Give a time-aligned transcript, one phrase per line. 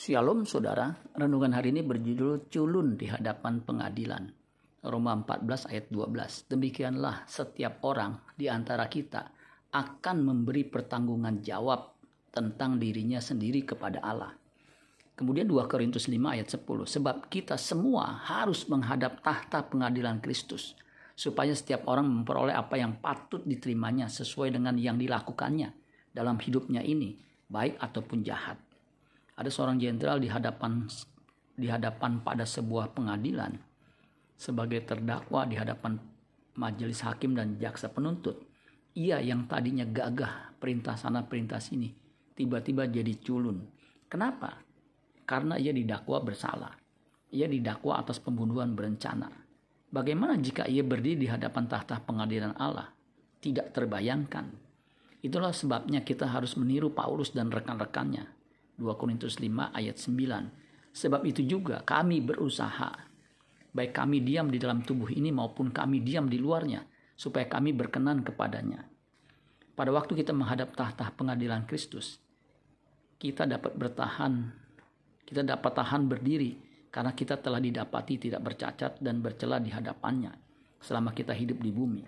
[0.00, 4.32] Shalom saudara, renungan hari ini berjudul culun di hadapan pengadilan.
[4.80, 6.48] Roma 14 ayat 12.
[6.48, 9.28] Demikianlah setiap orang di antara kita
[9.68, 12.00] akan memberi pertanggungan jawab
[12.32, 14.32] tentang dirinya sendiri kepada Allah.
[15.20, 16.64] Kemudian 2 Korintus 5 ayat 10.
[16.64, 20.80] Sebab kita semua harus menghadap tahta pengadilan Kristus.
[21.12, 25.76] Supaya setiap orang memperoleh apa yang patut diterimanya sesuai dengan yang dilakukannya
[26.16, 27.20] dalam hidupnya ini,
[27.52, 28.69] baik ataupun jahat
[29.40, 30.84] ada seorang jenderal di hadapan
[31.56, 33.56] di hadapan pada sebuah pengadilan
[34.36, 35.96] sebagai terdakwa di hadapan
[36.60, 38.36] majelis hakim dan jaksa penuntut.
[38.92, 41.88] Ia yang tadinya gagah perintah sana perintah sini
[42.36, 43.64] tiba-tiba jadi culun.
[44.12, 44.60] Kenapa?
[45.24, 46.76] Karena ia didakwa bersalah.
[47.30, 49.30] Ia didakwa atas pembunuhan berencana.
[49.88, 52.90] Bagaimana jika ia berdiri di hadapan tahta pengadilan Allah?
[53.38, 54.50] Tidak terbayangkan.
[55.22, 58.39] Itulah sebabnya kita harus meniru Paulus dan rekan-rekannya
[58.80, 60.96] 2 Korintus 5 ayat 9.
[60.96, 62.96] Sebab itu juga kami berusaha,
[63.76, 66.80] baik kami diam di dalam tubuh ini maupun kami diam di luarnya,
[67.12, 68.88] supaya kami berkenan kepadanya.
[69.76, 72.16] Pada waktu kita menghadap tahta pengadilan Kristus,
[73.20, 74.48] kita dapat bertahan,
[75.28, 76.56] kita dapat tahan berdiri
[76.88, 80.32] karena kita telah didapati tidak bercacat dan bercela di hadapannya
[80.80, 82.02] selama kita hidup di bumi.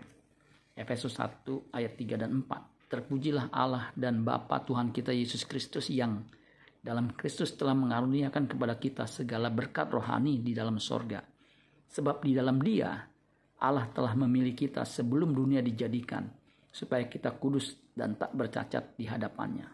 [0.72, 2.88] Efesus 1 ayat 3 dan 4.
[2.88, 6.24] Terpujilah Allah dan Bapa Tuhan kita Yesus Kristus yang
[6.82, 11.22] dalam Kristus telah mengaruniakan kepada kita segala berkat rohani di dalam sorga.
[11.86, 12.90] Sebab di dalam dia,
[13.62, 16.26] Allah telah memilih kita sebelum dunia dijadikan,
[16.74, 19.70] supaya kita kudus dan tak bercacat di hadapannya.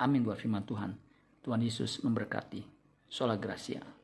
[0.00, 0.96] Amin buat firman Tuhan.
[1.44, 2.64] Tuhan Yesus memberkati.
[3.08, 3.97] Sola Gracia.